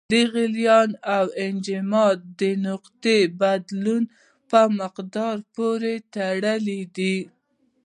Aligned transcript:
د 0.11 0.13
غلیان 0.33 0.89
او 1.15 1.25
انجماد 1.45 2.17
د 2.39 2.41
نقطو 2.67 3.17
بدلون 3.41 4.03
په 4.49 4.59
مقدار 4.79 5.35
پورې 5.55 5.93
تړلی 6.15 6.81
دی. 6.97 7.17